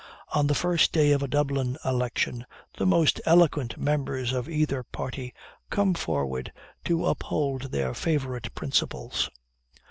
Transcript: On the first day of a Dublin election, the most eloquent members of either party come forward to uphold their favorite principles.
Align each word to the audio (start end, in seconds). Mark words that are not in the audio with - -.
On 0.29 0.47
the 0.47 0.55
first 0.55 0.91
day 0.93 1.11
of 1.11 1.21
a 1.21 1.27
Dublin 1.27 1.77
election, 1.85 2.47
the 2.79 2.87
most 2.87 3.21
eloquent 3.23 3.77
members 3.77 4.33
of 4.33 4.49
either 4.49 4.81
party 4.81 5.31
come 5.69 5.93
forward 5.93 6.51
to 6.85 7.05
uphold 7.05 7.69
their 7.71 7.93
favorite 7.93 8.51
principles. 8.55 9.29